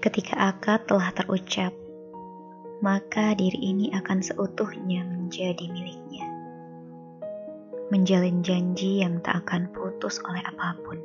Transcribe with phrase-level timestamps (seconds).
[0.00, 1.76] Ketika akad telah terucap,
[2.80, 6.24] maka diri ini akan seutuhnya menjadi miliknya.
[7.92, 10.96] Menjalin janji yang tak akan putus oleh apa pun,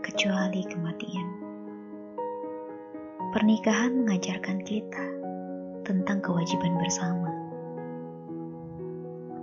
[0.00, 1.28] kecuali kematian.
[3.36, 5.04] Pernikahan mengajarkan kita
[5.84, 7.28] tentang kewajiban bersama.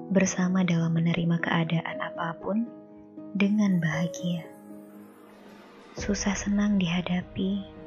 [0.09, 2.65] Bersama dalam menerima keadaan apa pun
[3.37, 4.49] dengan bahagia.
[5.93, 7.80] Susah senang dihadapi,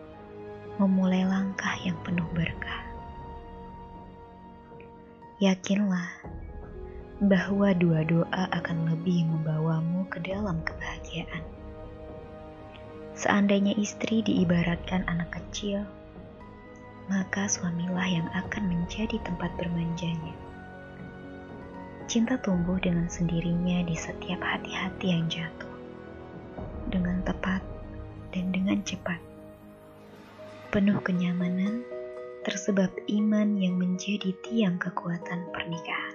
[0.79, 2.83] memulai langkah yang penuh berkah.
[5.39, 6.11] Yakinlah
[7.23, 11.43] bahwa dua doa akan lebih membawamu ke dalam kebahagiaan.
[13.15, 15.87] Seandainya istri diibaratkan anak kecil,
[17.07, 20.35] maka suamilah yang akan menjadi tempat bermanjanya.
[22.11, 25.75] Cinta tumbuh dengan sendirinya di setiap hati-hati yang jatuh,
[26.91, 27.63] dengan tepat
[28.35, 29.34] dan dengan cepat.
[30.75, 31.87] Penuh kenyamanan,
[32.43, 36.14] tersebab iman yang menjadi tiang kekuatan pernikahan.